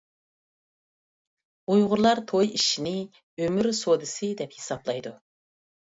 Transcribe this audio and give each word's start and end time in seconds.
ئۇيغۇرلار 1.73 2.21
توي 2.33 2.49
ئىشىنى 2.55 2.95
«ئۆمۈر 3.43 3.73
سودىسى» 3.81 4.35
دەپ 4.41 4.61
ھېسابلايدۇ. 4.61 5.15